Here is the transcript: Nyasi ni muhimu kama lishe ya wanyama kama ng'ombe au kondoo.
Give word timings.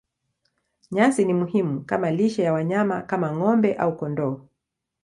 Nyasi 0.91 1.25
ni 1.25 1.33
muhimu 1.33 1.81
kama 1.85 2.11
lishe 2.11 2.43
ya 2.43 2.53
wanyama 2.53 3.01
kama 3.09 3.27
ng'ombe 3.35 3.69
au 3.83 3.93
kondoo. 3.97 4.35